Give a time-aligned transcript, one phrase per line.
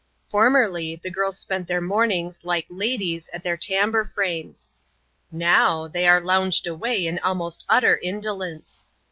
[0.33, 4.71] Formerlj, the giris spent their mornings like ladies at their tambour frames;
[5.31, 8.87] newc, they are lounged away in almost utter indolence.